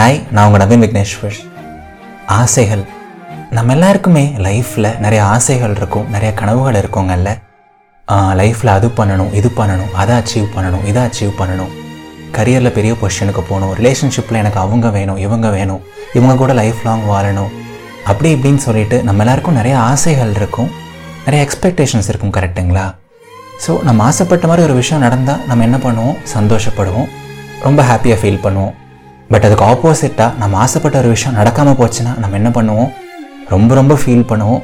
[0.00, 1.38] Hi நான் உங்கள் நவீன் விக்னேஸ்வர்.
[2.36, 2.82] ஆசைகள்.
[3.56, 7.30] நம்ம எல்லாருக்குமே லைஃப்பில் நிறைய ஆசைகள் இருக்கும் நிறைய கனவுகள் இருக்குங்கல்ல.
[8.40, 11.72] லைஃப்பில் அது பண்ணணும் இது பண்ணணும் அதை அச்சீவ் பண்ணணும் இதை அச்சீவ் பண்ணணும்.
[12.36, 15.82] கரியரில் பெரிய பொசிஷனுக்கு போகணும் ரிலேஷன்ஷிப்பில் எனக்கு அவங்க வேணும் இவங்க வேணும்
[16.18, 17.52] இவங்க கூட லைஃப் லாங் வாழணும்.
[18.10, 20.70] அப்படி இப்படின்னு சொல்லிட்டு நம்ம எல்லாருக்கும் நிறைய ஆசைகள் இருக்கும்
[21.26, 22.86] நிறைய எக்ஸ்பெக்டேஷன்ஸ் இருக்கும் கரெக்டுங்களா
[23.66, 26.20] ஸோ நம்ம ஆசைப்பட்ட மாதிரி ஒரு விஷயம் நடந்தால் நம்ம என்ன பண்ணுவோம்?
[26.36, 27.10] சந்தோஷப்படுவோம்.
[27.68, 28.76] ரொம்ப ஹாப்பியாக ஃபீல் பண்ணுவோம்.
[29.32, 32.90] பட் அதுக்கு ஆப்போசிட்டாக நம்ம ஆசைப்பட்ட ஒரு விஷயம் நடக்காமல் போச்சுன்னா நம்ம என்ன பண்ணுவோம்?
[33.54, 34.62] ரொம்ப ரொம்ப ஃபீல் பண்ணுவோம்.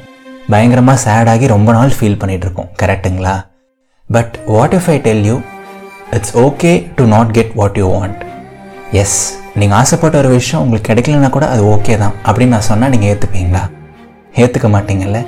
[0.53, 3.35] பயங்கரமாக சேடாகி ரொம்ப நாள் ஃபீல் பண்ணிகிட்ருக்கோம் கரெக்டுங்களா
[4.17, 5.37] but what if I tell you
[6.17, 8.21] it's okay to not get what you want
[9.03, 9.17] yes
[9.61, 12.15] நீங்கள் ஆசைப்பட்ட ஒரு விஷயம் உங்களுக்கு கிடைக்கலனா கூட அது ஓகே தான்.
[12.27, 13.63] அப்படின்னு நான் சொன்னால் நீங்கள் ஏற்றுப்பீங்களா
[14.43, 15.21] ஏற்றுக்க மாட்டீங்கல்ல?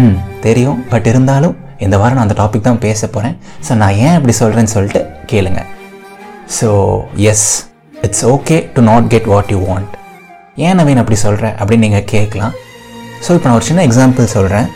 [0.00, 0.78] ம் தெரியும்.
[0.92, 3.34] பட் இருந்தாலும் இந்த வாரம் நான் அந்த டாபிக் தான் பேச போகிறேன்
[3.66, 5.00] ஸோ நான் ஏன் இப்படி சொல்கிறேன்னு சொல்லிட்டு
[5.32, 5.60] கேளுங்க.
[6.58, 6.68] So
[7.32, 7.48] yes
[8.06, 9.94] it's okay to not get what you want
[10.66, 12.52] ஏன் நவீன் அப்படி சொல்கிறேன் அப்படின்னு நீங்கள் கேட்கலாம்.
[13.24, 14.66] ஸோ இப்போ நான் ஒரு சின்ன எக்ஸாம்பிள் சொல்கிறேன்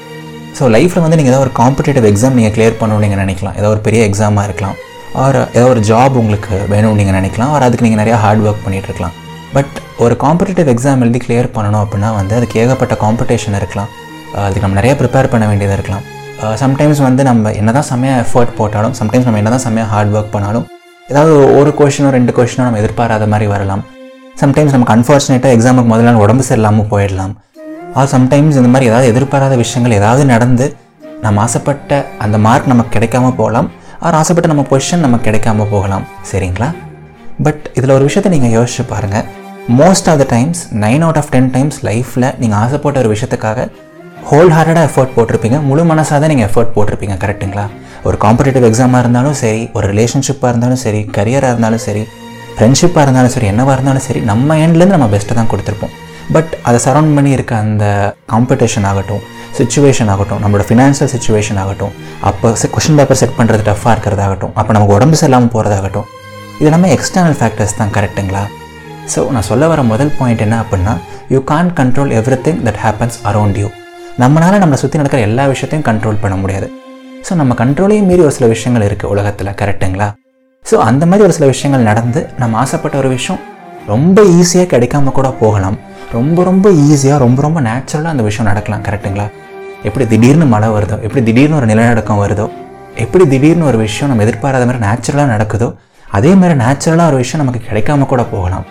[0.59, 3.57] ஸோ லைஃப்பில் வந்து நீங்கள் ஏதாவது ஒரு காம்படேட்டிவ் எக்ஸாம் நீங்கள் கிளியர் பண்ணணும்னு நீங்கள் நினைக்கலாம்.
[3.61, 4.77] ஏதோ ஒரு பெரிய எக்ஸாமாக இருக்கலாம்.
[5.25, 7.53] ஆர் ஏதோ ஒரு ஜாப் உங்களுக்கு வேணும்னு நீங்கள் நினைக்கலாம்.
[7.55, 9.55] ஆர் அதுக்கு நீங்கள் நிறையா ஹார்ட் ஒர்க் பண்ணிகிட்ருக்கலாம் இருக்கலாம்.
[9.57, 13.91] பட் ஒரு காம்படேட்டிவ் எக்ஸாம் எழுதி கிளியர் பண்ணணும் அப்படின்னா வந்து அதுக்கு ஏகப்பட்ட காம்படிஷன் இருக்கலாம்.
[14.47, 16.05] அதுக்கு நம்ம நிறைய ப்ரிப்பேர் பண்ண வேண்டியதாக இருக்கலாம்.
[16.65, 20.33] சம்டைம்ஸ் வந்து நம்ம என்ன தான் செம்மையாக எஃபர்ட் போட்டாலும் சம்டைம்ஸ் நம்ம என்ன தான் செம்மையாக ஹார்ட் ஒர்க்
[20.37, 20.67] பண்ணாலும்
[21.11, 23.83] ஏதாவது ஒரு கொஷினோ ரெண்டு கொஷினோ நம்ம எதிர்பாராத மாதிரி வரலாம்.
[24.41, 27.33] சம்டைம்ஸ் நமக்கு அன்ஃபார்ச்சுனேட்டாக எக்ஸாமுக்கு முதல்ல உடம்பு சரியில்லாமல் போயிடலாம்.
[28.01, 30.67] ஆர் சம்டைம்ஸ் இந்த மாதிரி ஏதாவது எதிர்பாராத விஷயங்கள் ஏதாவது நடந்து
[31.25, 33.69] நம்ம ஆசைப்பட்ட அந்த மார்க் நமக்கு கிடைக்காம போகலாம்.
[34.07, 36.05] ஆர் ஆசைப்பட்ட நம்ம பொசிஷன் நமக்கு கிடைக்காம போகலாம்.
[36.31, 36.69] சரிங்களா?
[37.47, 39.27] பட் இதில் ஒரு விஷயத்தை நீங்கள் யோசிச்சு பாருங்கள்
[39.81, 43.69] most of the times nine out of ten times லைஃப்பில் நீங்கள் ஆசைப்பட்ட ஒரு விஷயத்துக்காக
[44.31, 45.59] ஹோல் ஹார்ட்டடாக எஃபர்ட் போட்டிருப்பீங்க.
[45.69, 47.67] முழு மனசாக தான் நீங்கள் எஃபர்ட் போட்டிருப்பீங்க கரெக்ட்டுங்களா
[48.07, 52.03] ஒரு காம்படிட்டிவ் எக்ஸாமாக இருந்தாலும் சரி ஒரு ரிலேஷன்ஷிப்பாக இருந்தாலும் சரி கரியராக இருந்தாலும் சரி
[52.57, 55.93] ஃப்ரெண்ட்ஷிப்பாக இருந்தாலும் சரி என்னவாக இருந்தாலும் சரி நம்ம எண்ட்லேருந்து நம்ம பெஸ்ட்டை தான் கொடுத்துருப்போம்.
[56.35, 57.85] பட் அதை சரௌண்ட் பண்ணி இருக்க அந்த
[58.33, 59.23] காம்படிஷன் ஆகட்டும்
[59.59, 61.95] சுச்சுவேஷன் ஆகட்டும் நம்மளோட ஃபினான்ஷியல் சுச்சுவேஷன் ஆகட்டும்
[62.29, 66.07] அப்போ கொஷின் பேப்பர் செட் பண்ணுறது டஃப்பாக இருக்கிறதாகட்டும் அப்போ நமக்கு உடம்பு சரியில்லாமல் போகிறதாகட்டும்
[66.59, 68.45] இது எல்லாமே எக்ஸ்டர்னல் ஃபேக்டர்ஸ் தான் கரெக்ட்டுங்களா
[69.15, 70.95] ஸோ நான் சொல்ல வர முதல் பாயிண்ட் என்ன அப்படின்னா
[71.35, 72.13] you can control
[72.47, 73.71] everything that happens around you
[74.19, 76.69] நம்மளால் நம்மளை சுற்றி நடக்கிற எல்லா விஷயத்தையும் கண்ட்ரோல் பண்ண முடியாது.
[77.29, 80.09] ஸோ நம்ம கண்ட்ரோலையும் மீறி ஒரு சில விஷயங்கள் இருக்குது உலகத்தில் கரெக்ட்டுங்களா
[80.71, 83.41] ஸோ அந்த மாதிரி ஒரு சில விஷயங்கள் நடந்து நம்ம ஆசைப்பட்ட ஒரு விஷயம்
[83.87, 85.77] ரொம்ப ஈஸியாக கிடைக்காம கூட போகலாம்.
[86.13, 89.27] ரொம்ப ரொம்ப ஈஸியாக ரொம்ப ரொம்ப நேச்சுரலாக அந்த விஷயம் நடக்கலாம் கரெக்ட்டுங்களா
[89.83, 92.47] எப்படி திடீர்னு மழை வருதோ எப்படி திடீர்னு ஒரு நிலநடுக்கம் வருதோ
[92.95, 95.69] எப்படி திடீர்னு ஒரு விஷயம் நம்ம எதிர்பாராத மாதிரி நேச்சுரலாக நடக்குதோ
[96.11, 98.65] அதே மாதிரி நேச்சுரலாக ஒரு விஷயம் நமக்கு கிடைக்காம கூட போகலாம்.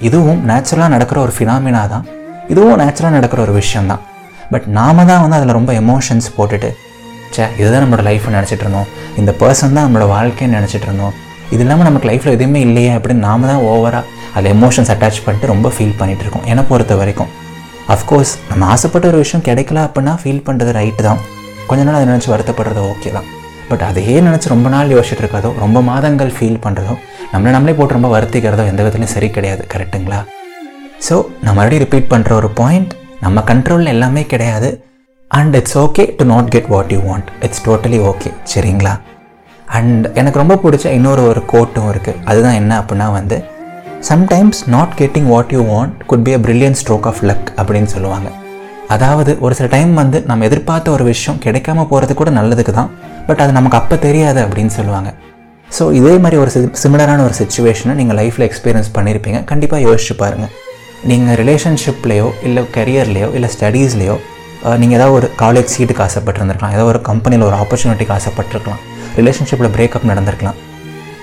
[0.00, 2.04] இதுவும் நேச்சுரலாக நடக்கிற ஒரு ஃபினாமினா தான்.
[2.48, 4.00] இதுவும் நேச்சுரலாக நடக்கிற ஒரு விஷயம் தான்
[4.52, 6.70] பட் நாம தான் வந்து அதில் ரொம்ப எமோஷன்ஸ் போட்டுட்டு
[7.34, 8.88] ச்சே இதுதான் நம்மளோட லைஃப்னு நினச்சிட்டு இருந்தோம்.
[9.20, 11.14] இந்த பர்சன் தான் நம்மளோட வாழ்க்கைன்னு நினச்சிட்டு இருந்தோம்.
[11.54, 14.04] இது இல்லாமல் நமக்கு லைஃப்பில் எதுவுமே இல்லையே அப்படின்னு நாம தான் ஓவராக
[14.36, 16.44] அதில் எமோஷன்ஸ் அட்டாச் பண்ணிட்டு ரொம்ப ஃபீல் பண்ணிகிட்டு இருக்கோம்.
[16.52, 17.30] என்னை பொறுத்த வரைக்கும்.
[17.94, 21.20] அஃப்கோர்ஸ் நம்ம ஆசைப்பட்ட ஒரு விஷயம் கிடைக்கல அப்படின்னா ஃபீல் பண்ணுறது ரைட்டு தான்.
[21.70, 23.26] கொஞ்ச நாள் அதை நினச்சி வருத்தப்படுறது ஓகே தான்.
[23.70, 26.94] பட் அதையே நினச்சி ரொம்ப நாள் யோசிச்சுட்டு இருக்கதோ ரொம்ப மாதங்கள் ஃபீல் பண்ணுறதோ
[27.32, 29.64] நம்மளை நம்மளே போட்டு ரொம்ப வருத்திக்கிறதோ எந்த விதத்துலையும் சரி கிடையாது.
[29.74, 30.20] கரெக்ட்டுங்களா
[31.08, 34.70] ஸோ நான் மறுபடியும் ரிப்பீட் பண்ணுற ஒரு பாயிண்ட் நம்ம கண்ட்ரோலில் எல்லாமே கிடையாது.
[35.30, 38.94] And it's okay to not get what you want it's totally okay சரிங்களா?
[39.78, 43.36] அண்ட் எனக்கு ரொம்ப பிடிச்ச இன்னொரு ஒரு கோட்டும் இருக்குது அதுதான் என்ன அப்படின்னா வந்து
[44.08, 48.28] sometimes not getting what you want could be a brilliant stroke of luck அப்படின்னு சொல்லுவாங்க.
[48.88, 52.90] அதாவது ஒரு சில டைம் வந்து நம்ம எதிர்பார்த்த ஒரு விஷயம் கிடைக்காம போகிறது கூட நல்லதுக்கு தான்
[53.28, 55.10] பட் அது நமக்கு அப்போ தெரியாது அப்படின்னு சொல்லுவாங்க.
[55.78, 56.50] ஸோ இதே மாதிரி ஒரு
[56.82, 60.52] சிமிலரான ஒரு சுச்சுவேஷனை நீங்கள் லைஃப்பில் எக்ஸ்பீரியன்ஸ் பண்ணியிருப்பீங்க கண்டிப்பாக யோசிச்சு பாருங்கள்
[61.04, 64.18] நீங்கள் ரிலேஷன்ஷிப்லேயோ இல்லை கரியர்லேயோ இல்லை ஸ்டடீஸ்லேயோ
[64.80, 66.74] நீங்கள் ஏதாவது ஒரு காலேஜ் சீட்டுக்கு ஆசைப்பட்டிருந்திருக்கலாம்.
[66.76, 68.80] ஏதோ ஒரு கம்பெனியில் ஒரு ஆப்பர்ச்சுனிட்டிக்கு ஆசைப்பட்டிருக்கலாம்.
[69.18, 70.58] ரிலேஷன்ஷிப்பில் பிரேக்கப் நடந்திருக்கலாம்.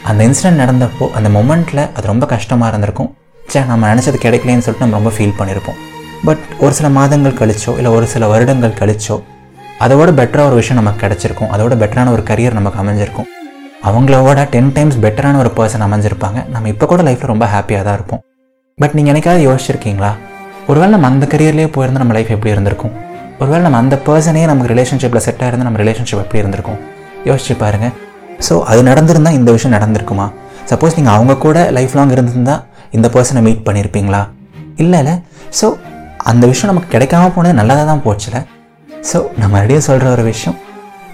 [0.10, 3.10] அந்த இன்சிடென்ட் நடந்தப்போ அந்த மொமெண்ட்டில் அது ரொம்ப கஷ்டமாக இருந்திருக்கும்.
[3.54, 5.78] சே நம்ம நினச்சது கிடைக்கலன்னு சொல்லிட்டு நம்ம ரொம்ப ஃபீல் பண்ணியிருப்போம்
[6.28, 9.16] பட் ஒரு சில மாதங்கள் கழிச்சோ இல்லை ஒரு சில வருடங்கள் கழிச்சோ
[9.86, 11.50] அதோட பெட்டராக ஒரு விஷயம் நமக்கு கிடச்சிருக்கும்.
[11.56, 13.28] அதோட பெட்டரான ஒரு கரியர் நமக்கு அமைஞ்சிருக்கும்.
[13.90, 16.40] அவங்களோட டென் டைம்ஸ் பெட்டரான ஒரு பர்சன் அமைஞ்சிருப்பாங்க.
[16.54, 18.22] நம்ம இப்போ கூட லைஃப்பில் ரொம்ப ஹாப்பியாக தான் இருப்போம்.
[18.82, 20.12] பட் நீங்கள் எனக்காவது யோசிச்சிருக்கீங்களா?
[20.70, 22.96] ஒருவேளை நம்ம அந்த கரியர்லேயே போயிருந்தால் நம்ம லைஃப் எப்படி இருந்திருக்கும்?
[23.42, 26.80] ஒருவேளை நம்ம அந்த பர்சனே நமக்கு ரிலேஷன்ஷிப்பில் செட் ஆயிருந்தால் நம்ம ரிலேஷன்ஷிப் எப்படி இருந்திருக்கும்?
[27.30, 27.94] யோசிச்சு பாருங்கள்
[28.48, 30.26] ஸோ அது நடந்திருந்தால் இந்த விஷயம் நடந்திருக்குமா?
[30.72, 32.64] சப்போஸ் நீங்கள் அவங்க கூட லைஃப் லாங் இருந்திருந்தால்
[32.98, 34.22] இந்த பர்சனை மீட் பண்ணியிருப்பீங்களா
[34.84, 35.16] இல்லை இல்லை.
[35.60, 35.68] ஸோ
[36.32, 38.36] அந்த விஷயம் நமக்கு கிடைக்காம போனது நல்லதாக தான் போச்சுல.
[39.12, 40.58] ஸோ நான் மறுபடியும் சொல்கிற ஒரு விஷயம்.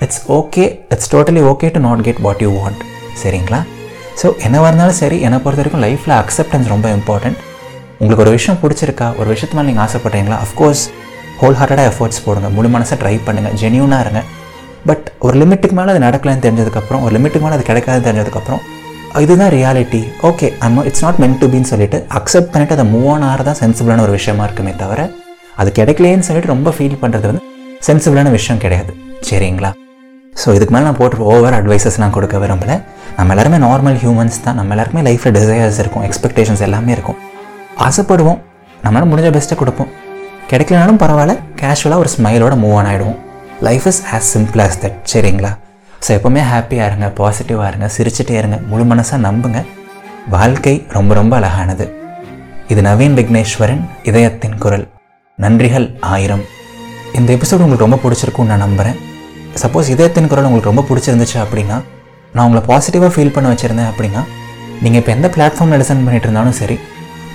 [0.04, 2.82] It's okay it's totally okay to not get what you want
[3.22, 3.62] சரிங்களா?
[4.22, 7.40] ஸோ என்னவாக இருந்தாலும் சரி என்னை பொறுத்த வரைக்கும் லைஃப்பில் அக்செப்டன்ஸ் ரொம்ப இம்பார்ட்டண்ட்
[8.02, 9.08] உங்களுக்கு ஒரு விஷயம் பிடிச்சிருக்கா?
[9.20, 10.84] ஒரு விஷயத்து மேலே நீங்கள் ஆசைப்பட்றீங்களா அஃப்கோர்ஸ்
[11.44, 12.50] ஹோல் ஹார்ட்டடாக எஃபர்ட்ஸ் போடுங்க.
[12.58, 14.22] முழு மனசை ட்ரை பண்ணுங்கள் ஜென்யூனாக இருங்க.
[14.90, 18.62] பட் ஒரு லிமிட்டுக்கு மேலே அது நடக்கலன்னு தெரிஞ்சதுக்கப்புறம் ஒரு லிமிட்டுக்கு மேலே அது கிடைக்காதுன்னு தெரிஞ்சதுக்கப்புறம்
[19.24, 20.00] இதுதான் reality
[20.30, 24.04] okay I'm it's not meant to பின்னு சொல்லிட்டு அக்செப்ட் பண்ணிட்டு அதை மூவ் ஆன் ஆகிறதா சென்சிபிளான
[24.06, 25.02] ஒரு விஷயமா இருக்குமே தவிர
[25.62, 27.44] அது கிடைக்கலையேன்னு சொல்லிட்டு ரொம்ப ஃபீல் பண்ணுறது வந்து
[27.88, 28.92] சென்சிபிளான விஷயம் கிடையாது.
[29.30, 29.72] சரிங்களா?
[30.42, 32.76] ஸோ இதுக்கு மேலே நான் போட்டு ஓவர் அட்வைசஸ் நான் கொடுக்க விரும்பல.
[33.18, 34.58] நம்ம எல்லாருமே நார்மல் ஹியூமன்ஸ் தான்.
[34.60, 36.06] நம்ம எல்லாருக்குமே லைஃப்பில் டிசையர்ஸ் இருக்கும்.
[36.10, 37.20] எக்ஸ்பெக்டேஷன்ஸ் எல்லாமே இருக்கும்.
[37.88, 38.40] ஆசைப்படுவோம்.
[38.86, 39.92] நம்மளால் முடிஞ்ச பெஸ்ட்டை கொடுப்போம்.
[40.50, 43.20] கிடைக்கலனாலும் பரவாயில்ல கேஷுவலாக ஒரு ஸ்மைலோட மூவ் ஆன் ஆகிடுவோம்
[43.68, 45.52] life is as simple as that சரிங்களா?
[46.06, 49.60] ஸோ எப்போவுமே ஹாப்பியாக இருங்க பாசிட்டிவாக இருங்க சிரிச்சிட்டே இருங்க முழு மனசாக நம்புங்க.
[50.36, 51.86] வாழ்க்கை ரொம்ப ரொம்ப அழகானது.
[52.72, 54.86] இது நவீன் விக்னேஸ்வரன் இதயத்தின் குரல்.
[55.40, 56.44] நன்றிகள் ஆயிரம்.
[57.18, 58.98] இந்த எபிசோடு உங்களுக்கு ரொம்ப பிடிச்சிருக்கும்னு நான் நம்புகிறேன்
[59.64, 61.78] சப்போஸ் இதயத்தின் குரல் உங்களுக்கு ரொம்ப பிடிச்சிருந்துச்சு அப்படின்னா
[62.36, 64.22] நான் உங்களை பாசிட்டிவாக ஃபீல் பண்ண வச்சுருந்தேன் அப்படின்னா
[64.84, 66.76] நீங்கள் இப்போ எந்த பிளாட்ஃபார்மில் லிசன் பண்ணிட்டு இருந்தாலும் சரி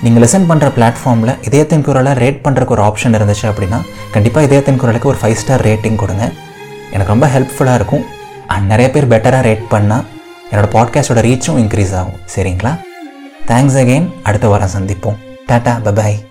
[0.01, 3.81] நீங்கள் லிசன் பண்ணுற பிளாட்ஃபார்மில் இதயத்தின் குரலை ரேட் பண்ணுறக்கு ஒரு ஆப்ஷன் இருந்துச்சு அப்படின்னா
[4.11, 6.31] கண்டிப்பாக இதயத்தின் குரலுக்கு ஒரு ஃபைவ் ஸ்டார் ரேட்டிங் கொடுங்க.
[6.91, 8.05] எனக்கு ரொம்ப ஹெல்ப்ஃபுல்லாக இருக்கும்.
[8.47, 10.05] அண்ட் நிறைய பேர் பெட்டராக ரேட் பண்ணால்
[10.51, 12.19] என்னோடய பாட்காஸ்டோட ரீச்சும் இன்க்ரீஸ் ஆகும்.
[12.35, 12.79] சரிங்களா?
[13.47, 15.17] தேங்க்ஸ் அகெயின் அடுத்த வாரம் சந்திப்போம்.
[15.47, 16.27] Tata bye bye